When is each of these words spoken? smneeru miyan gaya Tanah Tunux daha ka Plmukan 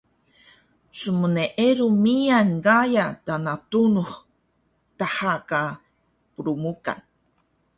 smneeru 0.99 1.87
miyan 2.03 2.49
gaya 2.65 3.05
Tanah 3.25 3.59
Tunux 3.69 4.11
daha 4.97 5.33
ka 5.49 5.61
Plmukan 6.35 6.99